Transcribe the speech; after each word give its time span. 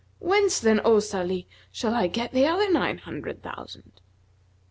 Whence 0.17 0.59
then, 0.59 0.81
O 0.83 0.99
Salih, 0.99 1.47
shall 1.71 1.93
I 1.93 2.07
get 2.07 2.31
the 2.31 2.47
other 2.47 2.71
nine 2.71 2.97
hundred 2.97 3.43
thousand?" 3.43 4.01